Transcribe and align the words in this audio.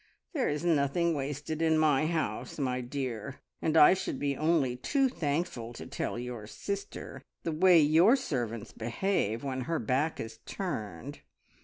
"There 0.33 0.49
is 0.49 0.65
nothing 0.65 1.13
wasted 1.13 1.61
in 1.61 1.77
my 1.77 2.07
house, 2.07 2.57
my 2.57 2.81
dear, 2.81 3.35
and 3.61 3.77
I 3.77 3.93
should 3.93 4.17
be 4.17 4.35
only 4.35 4.75
too 4.75 5.07
thankful 5.09 5.73
to 5.73 5.85
tell 5.85 6.17
your 6.17 6.47
sister 6.47 7.21
the 7.43 7.51
way 7.51 7.79
your 7.79 8.15
servants 8.15 8.73
behave 8.73 9.43
when 9.43 9.61
her 9.69 9.77
back 9.77 10.19
is 10.19 10.39
turned. 10.47 11.19